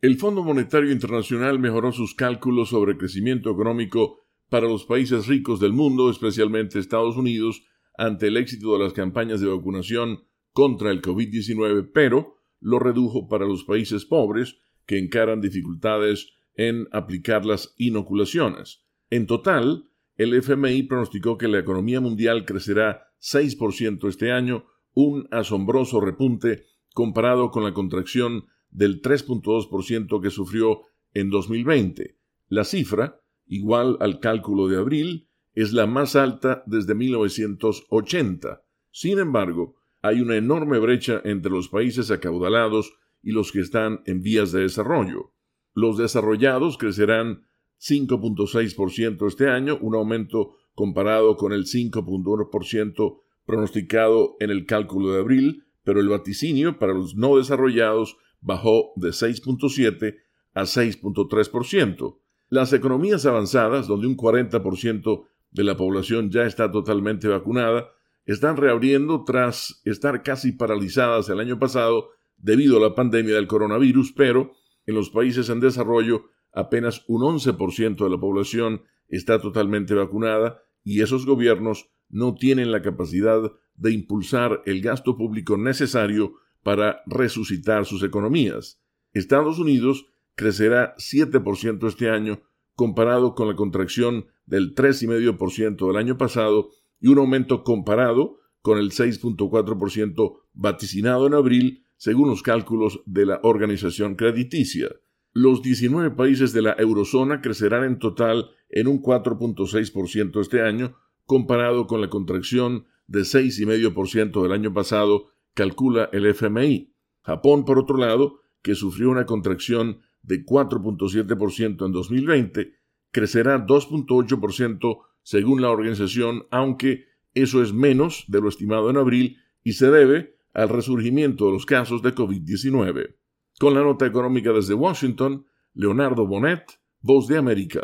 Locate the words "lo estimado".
128.40-128.88